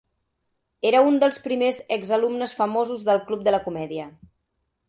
[0.91, 4.09] Era un dels primers exalumnes famosos del club de la comèdia.